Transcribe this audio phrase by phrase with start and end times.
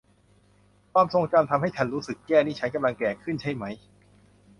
[0.93, 3.63] ความทรงจำทำให้ฉันรู้สึกแย่ นี่ฉันกำลังแก่ขึ้นใช่ไหม